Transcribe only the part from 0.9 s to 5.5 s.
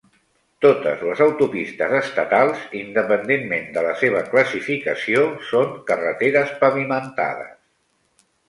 les autopistes estatals, independentment de la seva classificació,